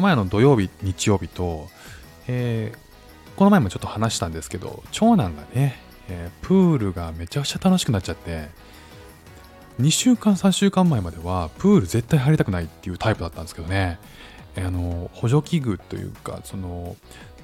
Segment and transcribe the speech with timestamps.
[0.00, 1.68] の前の土曜日、日曜日と、
[2.26, 8.48] えー、この前もちょっと話したんですけど、長男がね、えー、プールがめちゃくちゃ楽しくなっちゃって、
[9.80, 13.98] 2週間、3週間前までは、プール絶対入りたくないっていうタイプだったんですけどね、
[14.56, 16.96] えー、あの、補助器具というか、その、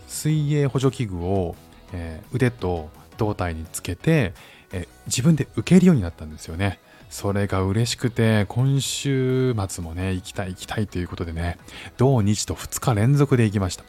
[0.09, 1.56] 水泳補助器具を、
[1.92, 4.32] えー、腕と胴体につけて、
[4.73, 6.80] え自分で受けるようになったんですよね。
[7.11, 11.59] それが嬉しくて、今週末もね、行きたい行きたいということでね、
[11.97, 13.84] 土日と2日連続で行きました。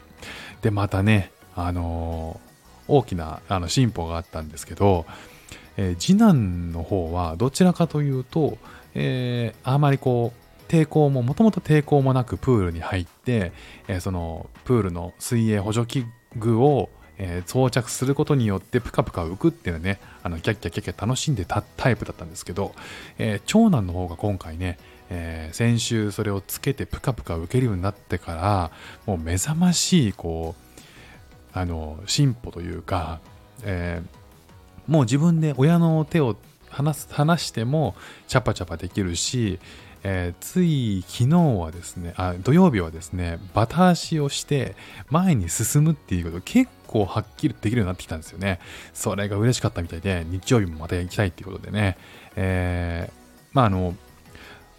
[0.62, 5.04] で、またね、あのー、大きなあの進歩があったんですけど、
[5.76, 8.58] えー、次男の方はどちらかというと、
[8.94, 13.52] えー、あまりこう、抵抗も、もともと抵抗もなくプールに入って、
[13.88, 16.06] えそのプールの水泳補助器
[16.36, 22.74] 具をえー、装着することによってプカプカ浮くっていうのね、あのキャッキャキャッキャ楽しんでたタイプだったんですけど、
[23.18, 24.78] えー、長男の方が今回ね、
[25.10, 28.70] えー、先週それをつけてプカプカ浮けるようになってから、
[29.06, 33.20] もう目覚ましい、こう、あの、進歩というか、
[33.64, 34.02] え
[34.88, 36.36] もう自分で親の手を
[36.70, 37.94] 離す離しても
[38.26, 39.58] チャパチャパできるし、
[40.02, 44.74] えー、つい昨日はですねあ、土曜日はですね、バタ足をして
[45.10, 48.58] 前に進むっていうこと結構はっきりできるようになってきたんですよね。
[48.92, 51.96] それが嬉しかったみたいで、日曜日もまた行きたいっていうことでね、
[52.34, 53.12] えー、
[53.52, 53.94] まああの、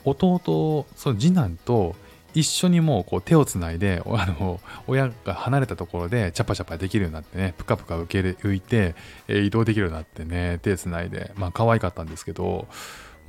[0.04, 1.96] 弟、その次男と
[2.34, 8.96] 一緒にもうこう手をつないで、あの、親が離れたところでチャパチャパできるようになってね、ぷかぷか受け浮いて、
[9.28, 12.68] えー、移動できるようになってね、手つないで、まあ可愛かったんですけど、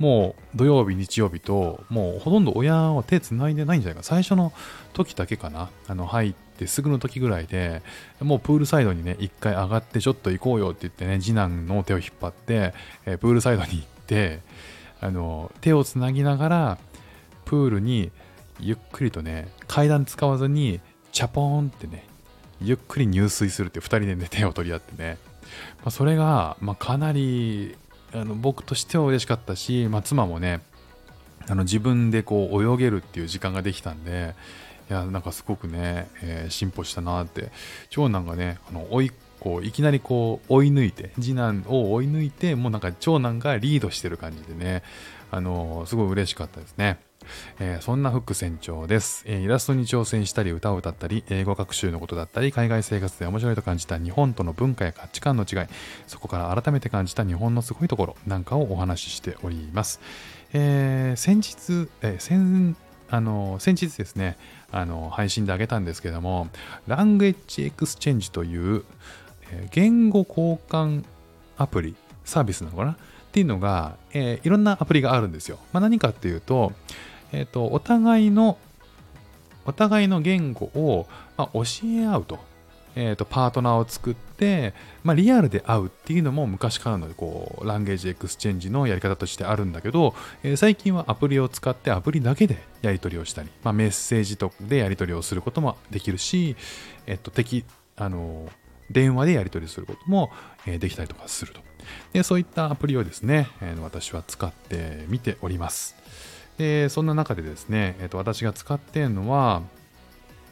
[0.01, 4.03] もう土曜日、日曜日と、もうほとんど親は手つないでないんじゃないか。
[4.03, 4.51] 最初の
[4.93, 5.69] 時だけかな。
[5.87, 7.81] あの、入ってすぐの時ぐらいで、
[8.19, 12.73] もうプールサイドにね、一回上がってちょっと行こうよって言ってね、次男の手を引っ張って、
[13.05, 14.39] えー、プールサイドに行って、
[14.99, 16.77] あの、手をつなぎながら、
[17.45, 18.11] プールに
[18.59, 20.79] ゆっくりとね、階段使わずに、
[21.11, 22.05] チャポーンってね、
[22.61, 25.17] ゆっくり入水するって2人でね、手を取り合ってね、
[25.79, 27.75] まあ、それが、まあ、かなり
[28.13, 30.61] あの僕としては嬉しかったし、まあ、妻もね
[31.47, 34.35] あの自分でこう泳げるっていう時間ができたんで
[34.91, 37.49] いやなんかすごくね、えー、進歩したなって。
[37.89, 44.83] 長男がねあの追いこういきなりこう追い抜いて次男を追い抜いてもうなんか長男がリードしてる感じでね
[45.31, 46.99] あのー、すごい嬉しかったですね。
[47.59, 55.67] えー、そんなフック船長です、えー、イラストに挑戦したり歌を歌ったり英語学習のことだったり海外生活で面白いと感じた日本との文化や価値観の違い
[56.07, 59.99] そこから改めて感じた日本のすごいところなんかをお話ししております、
[60.53, 62.75] えー、先日、え先
[63.11, 64.37] あの先日ですね
[64.71, 66.47] あの配信であげたんですけども
[66.87, 68.85] language exchange という、
[69.51, 71.03] え言語交換
[71.57, 72.91] アプリサービスなのかな？
[72.93, 72.95] っ
[73.33, 75.57] ていうのが、えー、いろんなアプリがあるんですよ。
[75.71, 76.73] まあ、何かっていうと、
[77.31, 78.57] えっ、ー、と、お互いの、
[79.65, 81.07] お互いの言語を、
[81.37, 82.39] まあ、教え合うと。
[82.95, 90.13] えっ、ー、と、パートナーを作って、まあ、リアルで会うっていうのも昔からの、こう、 language exchange のやり方としてあるんだけど、
[90.43, 96.55] えー、最近はアプリを使ってアプリだけでやり取りをしたり、まあ、メッセージとでやり取りをすることもできるし、
[97.07, 97.65] えっ、と、敵、
[97.95, 98.49] あの、
[98.89, 100.31] 電話でやり取りすることも、
[100.65, 101.61] えできたりとかすると。
[102.13, 105.95] で、そういったアプリをですね、え私は使ってみております。
[106.57, 109.63] で、そんな中でですね、えー、と私が使っているのは、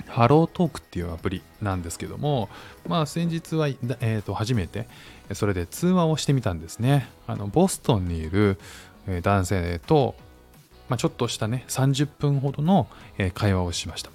[0.10, 2.50] ハロートークっていうアプリなんですけども、
[2.88, 4.88] まあ先日は、えー、と初めて
[5.34, 7.10] それで通話をしてみたんですね。
[7.28, 8.58] あのボストンにいる
[9.22, 10.16] 男性と、
[10.88, 12.88] まあ、ちょっとしたね、30分ほどの
[13.34, 14.12] 会話をしました。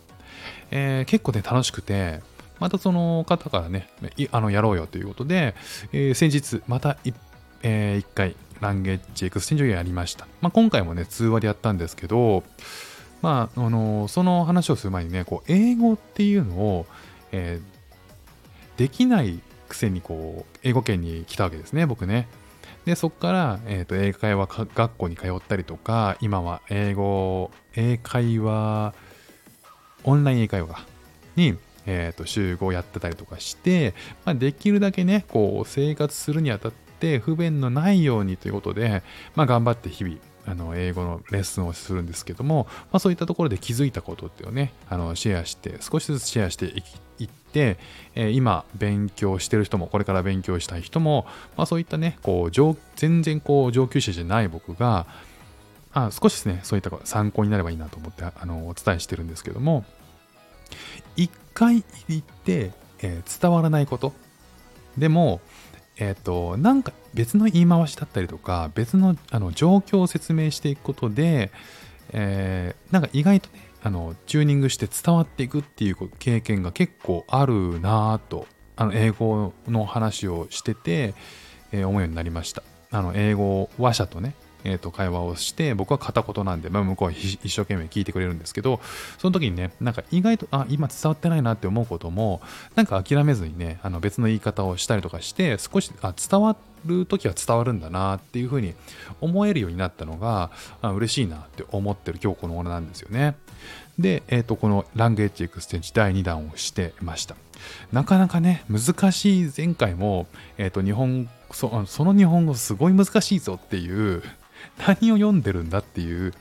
[0.70, 2.20] えー、結構ね、楽しくて、
[2.60, 3.88] またその方からね、
[4.30, 5.54] あのやろうよということで、
[5.92, 7.14] えー、先日また1、
[7.62, 10.26] えー、回ランゲッジエクステンジをやりました。
[10.40, 12.44] まあ、今回もね、通話でやったんですけど、
[13.24, 16.86] まあ、あのその話をする前にね、こう英語っていうのを、
[17.32, 22.28] えー、できないくせにこう、英語圏に来たわけですね、僕ね。
[22.84, 28.92] で、そこから、えーと、英会話学校に通ったりとか、今は英語、英会話、
[30.04, 30.84] オンライン英会話
[31.34, 31.56] に、
[31.86, 33.94] えーと、集合やってたりとかして、
[34.26, 39.02] まあ、できるだけね、こう生活するにあたって不便のないようにということで、
[39.34, 46.66] まあ、頑張って日々、あの英語のレッスンをするんですけども、まあ、そういったところで気づいたことっていうのをね、あのシェアして、少しずつシェアして
[47.18, 47.78] いって、
[48.14, 51.26] え、今勉強してる人も、これから勉強したい人も、
[51.56, 55.06] まあ、そういったね、こう全然こう上級者じゃない僕が、
[55.92, 59.84] あ少しですね、そういった参考になればいいなと思ってあのお伝えしてるんですけども、
[61.16, 64.12] 一回言って、えー、伝わらないこと。
[64.98, 65.40] でも、
[65.96, 71.50] えっ、ー、と、なんか別の言い回しだったりとか、別のあの状況を説明していくことで、
[72.12, 78.46] えー、なんか意外とね、あのチューニングして伝わっていくっていう経験が結構あるなぁと
[78.76, 81.14] あの英語の話をしてて、
[81.70, 82.62] えー、思うようになりました。
[82.90, 88.80] あの英語話者とねえー、と会話をして僕は片言なんで、まあ、向こうは一生懸命聞いてくれるんですけど
[89.18, 92.40] その時にねなんか意外とあ今伝わってないなって思うことも
[92.74, 96.56] なんか諦めずにねあの別の言い方をしたりとかして少しあ伝わ
[96.86, 98.74] る時は伝わるんだなっていうふうに
[99.20, 100.50] 思えるようになったのが
[100.82, 103.36] あ嬉しいなって思ってる今日この頃なんですよね。
[103.98, 107.36] で、えっ、ー、と、この language exchange 第2弾をしてました。
[107.92, 110.26] なかなかね、難しい前回も、
[110.58, 114.22] えっ、ー、と、日本そ、その日本語すごい難しいぞっていう
[114.78, 116.32] 何を読んでるんだっていう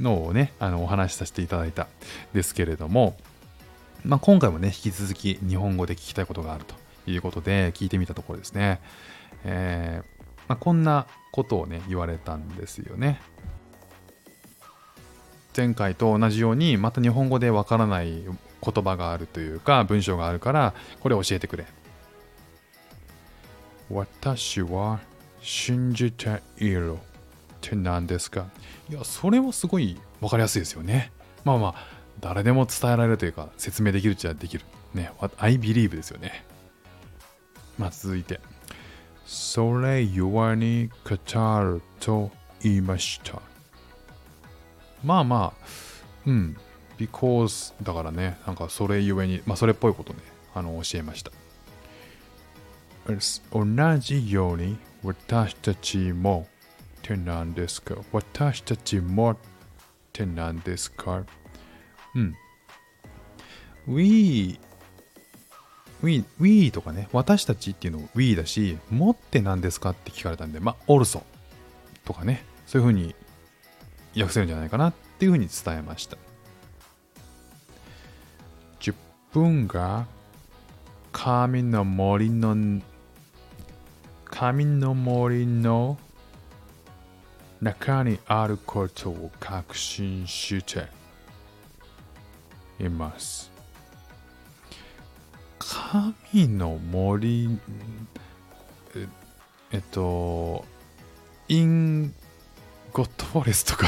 [0.00, 1.88] のをね、あのお話しさせていただいた
[2.32, 3.16] ですけれども、
[4.04, 6.74] まあ、今回もね、引き続き日本語で聞きたいことがあると
[7.10, 8.80] いうことで聞いてみたところですね。
[9.44, 13.20] えーまあ、こんなことをね、言われたんですよね。
[15.56, 21.66] 前回と同じようにまた日本語でわからない言葉があるというか文章があるからこれ教えてくれ。
[23.90, 25.00] 私は
[25.42, 26.96] 信じている。
[27.66, 28.46] って何ですか？
[28.90, 31.12] いや、それはすごい分かりやすいですよね。
[31.44, 31.74] まあまあ、
[32.20, 34.64] 誰でも伝えられるというか、説明できるっちゃできる。
[34.94, 36.44] ね、I believe ですよね。
[37.78, 38.40] まあ続いて。
[39.24, 41.16] それゆわに語
[41.62, 42.30] ると
[42.62, 43.40] 言いました。
[45.02, 45.66] まあまあ、
[46.26, 46.56] うん。
[46.98, 50.20] because だからね、なんかそれゆえに、まあそれっぽいことね、
[50.54, 51.30] あの教えました。
[53.50, 56.46] 同じように私たちも
[57.02, 57.96] って何ですか？
[58.12, 59.36] 私たちもっ
[60.12, 61.24] て何ですか？
[62.14, 62.36] うん。
[63.88, 64.60] we
[66.02, 71.22] we, we とかね、私たちっていうの we だし、もって何ですかって聞かれたんで、まあ、also
[72.04, 73.14] とかね、そういうふうに
[74.16, 76.16] 訳せるんじゃないかなっていうふうに伝えました。
[78.80, 78.94] 10
[79.32, 80.06] 分が
[81.12, 82.80] 神の森の
[84.24, 85.98] 神の森の
[87.62, 90.88] 中にあることを確信して
[92.80, 93.52] います。
[95.60, 97.56] 神の森、
[99.70, 100.64] えっと、
[101.46, 102.12] in
[102.92, 103.86] God forest か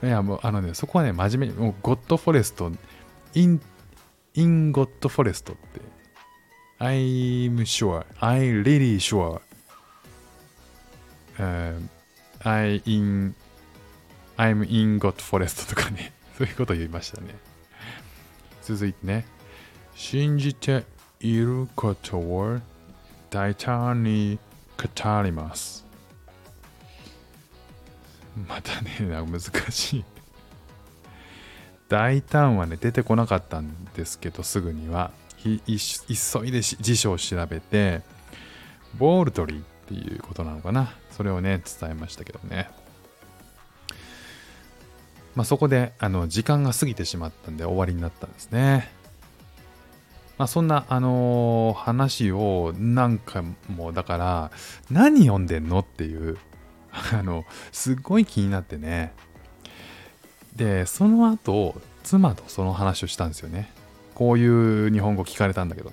[0.00, 0.08] な。
[0.08, 5.80] いや、もう、あのね、そこはね、真面目に、もう、 God forest、in、in God forest って、
[6.80, 9.40] I'm sure, I'm really sure
[11.40, 11.80] uh,
[12.42, 13.34] I in
[14.36, 17.34] I'm in God Forest とかね、 そういうことを言いましたね。
[18.62, 19.26] 続いてね、
[19.94, 20.84] 信じて
[21.20, 22.58] いることを
[23.30, 24.38] 大胆に
[24.78, 25.84] 語ります。
[28.48, 29.40] またね、難
[29.70, 30.04] しい。
[31.88, 35.10] 大胆はね、出てこなかったんですけど、すぐには。
[35.42, 38.02] 急いで辞書を調べて、
[38.98, 40.94] ボールドリーっていうことなのかな。
[41.10, 42.70] それをね、伝えましたけどね。
[45.34, 48.90] まあ、そこであの時間が過ぎてしまったんで終わりになったんですね。
[50.38, 54.50] まあ、そんな、あの、話を何回もだから
[54.90, 56.38] 何読んでんのっていう
[57.12, 59.12] あのすっごい気になってね
[60.56, 63.72] でその後妻とその話をしたんですよね
[64.14, 65.92] こういう日本語聞かれたんだけど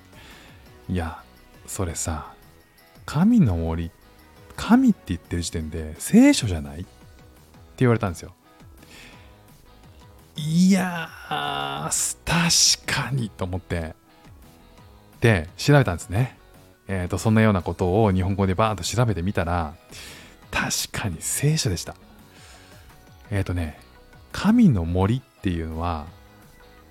[0.90, 1.22] いや
[1.66, 2.34] それさ
[3.08, 3.90] 神の森
[4.58, 6.82] 神って言ってる時点で聖書じゃない？
[6.82, 6.88] って
[7.78, 8.34] 言われたんですよ。
[10.36, 13.96] いやー、確かにと思って、
[15.22, 16.38] で、調べたんですね。
[16.88, 19.74] えっ、ー、と、そんなようなことを日本語でバーッと調べてみたら、
[20.52, 21.96] 確かに聖書でした。
[23.32, 23.80] えっ、ー、とね、
[24.32, 26.06] 神の森っていうのは、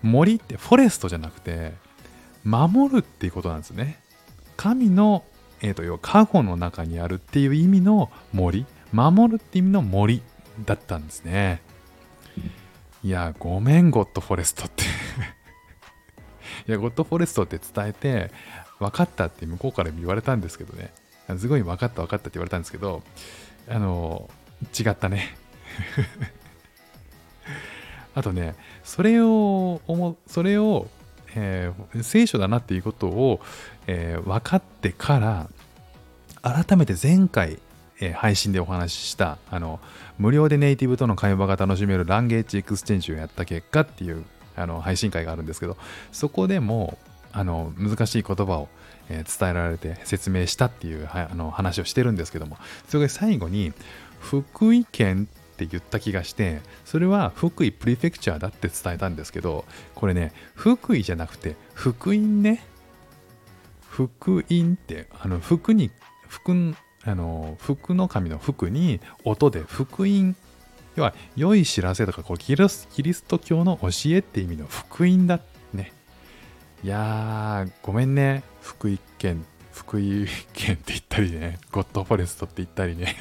[0.02, 1.74] 森ってフォレストじゃなくて、
[2.42, 4.00] 守るっていうことなんですね。
[4.56, 5.24] 神の
[5.62, 8.66] えーと、要は過去の中にあるっていう意味の森。
[8.92, 10.22] 守るって意味の森
[10.64, 11.60] だったんですね。
[13.02, 14.84] いやごめんゴッドフォレストって。
[16.66, 18.30] いやゴッドフォレストって伝えて
[18.78, 20.92] 分かったって向こうから言われたんですけどね。
[21.38, 23.02] すごい分かった分かったって言われたんですけど
[23.68, 24.30] あの
[24.78, 25.36] 違ったね。
[28.14, 29.80] あとねそれを
[30.26, 30.88] それを
[31.36, 33.40] えー、聖書だなっていうことを、
[33.86, 35.48] えー、分かってから
[36.42, 37.58] 改めて前回、
[38.00, 39.78] えー、配信でお話ししたあの
[40.18, 44.24] 無料でネイティブとの会話が楽しめる language exchange をやった結果っていう
[44.56, 45.76] あの配信会があるんですけど
[46.10, 46.98] そこでも
[47.32, 48.68] あの難しい言葉を、
[49.10, 52.56] え、伝えられて説明したっていうあの話をしてるんですけども
[52.88, 53.74] それが最後に
[54.20, 62.62] 福井県って言った気がしてそれは福井プリフェクチャーだって伝えたんですけどこれね福井じゃなくて福音ね
[63.88, 65.90] 福音ってあの福に
[66.28, 70.36] 福あの福の神の福に音で福音
[70.96, 75.40] 要は良い知らせとかこうキリスキリスト教の教えって意味の福音だ
[75.72, 75.92] ね。
[76.82, 78.42] いやーごめんね。
[78.62, 81.58] 福井県福井県って言ったりね。
[81.70, 83.14] ゴッドフォレストって言ったりね。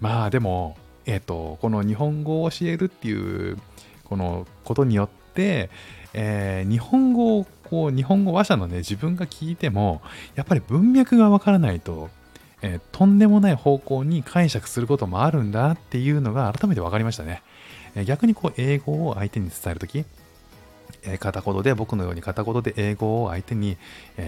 [0.00, 0.76] まあでも
[1.06, 3.58] えっ、ー、とこの日本語を教えるっていう
[4.04, 5.70] このことによって、
[6.14, 10.00] えー、日本語をこう日本語話者のね自分が聞いても
[10.34, 12.08] やっぱり文脈がわからないと、
[12.62, 17.42] えー、とんでもない方向に解釈することもあるんだっていうのが改めて分かりましたね、
[17.94, 20.04] え、逆にこう英語を相手に伝えるとき、
[21.18, 23.76] 片言で僕のように片言で英語を相手に、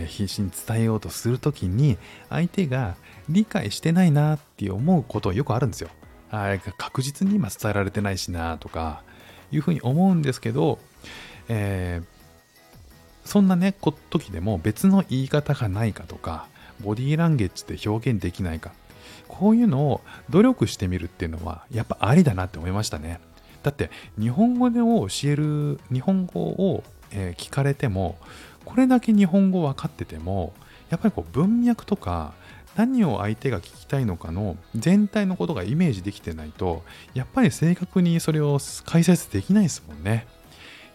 [0.07, 1.99] 必死に伝えようとするときに
[2.29, 2.97] 相手が
[3.29, 5.91] 理解してないなって思うことはよくあるんですよ。
[6.31, 9.03] あ確実に今伝えられてないしなとか
[9.51, 10.79] いうふうに思うんですけど、
[11.49, 13.75] えー、そんなね
[14.11, 16.47] 時でも別の言い方がないかとか
[16.81, 18.73] ボディーランゲージで表現できないか
[19.29, 20.01] こういうのを
[20.31, 23.21] 努力してみるっていうのはやっぱありだなって思いましたね。
[23.63, 28.19] だって日本語でを教える日本語を、え聞かれても
[28.65, 30.53] これだけ日本語分かってても
[30.91, 32.35] やっぱりこう文脈とか
[32.77, 40.27] 何を相手が聞きたいのかの全体のことがイメージできてないとやっぱり正確にそれを解説できないですもんね。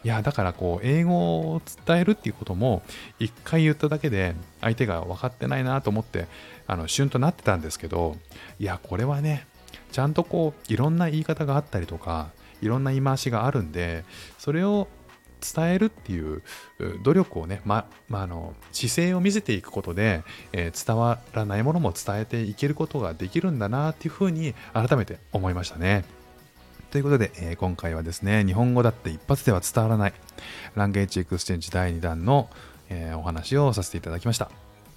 [0.06, 2.84] いやだからこう英語を伝えるっていうことも
[3.18, 6.28] 一回言っただけで相手が分かってないなと思って
[6.68, 8.16] あの旬となってたんですけど
[8.60, 9.48] いやこれはね
[9.92, 12.30] ちゃんとこういろんな言い方があったりとか
[12.62, 14.04] いろんな言い回しがあるんで
[14.38, 14.88] それを
[15.42, 16.42] 伝えるっていう
[17.04, 26.04] 努力をね、ま、まあ、の姿勢を見せていくことで、えー、伝わらないものも伝えていけることができるんだなっていうふうに改めて思いましたね。
[26.90, 30.14] ということで、えー、今回はですね、日本語だって一発では伝わらない
[30.76, 32.50] language exchange 第2弾の、
[32.90, 34.50] えー、お話をさせていただきました。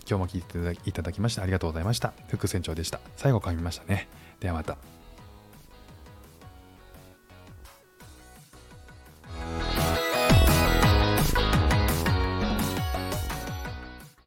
[0.09, 2.15] 今日も聞いていただきましてありがとうございました。
[2.29, 3.01] 副船長でした。
[3.17, 4.09] 最後噛みましたね。
[4.41, 4.98] ではまた。